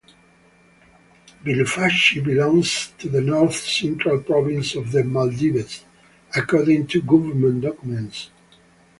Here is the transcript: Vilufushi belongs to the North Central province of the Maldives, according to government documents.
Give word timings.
Vilufushi 1.45 2.21
belongs 2.23 2.87
to 2.97 3.07
the 3.07 3.21
North 3.21 3.53
Central 3.55 4.23
province 4.23 4.73
of 4.73 4.91
the 4.91 5.03
Maldives, 5.03 5.85
according 6.35 6.87
to 6.87 7.03
government 7.03 7.61
documents. 7.61 8.31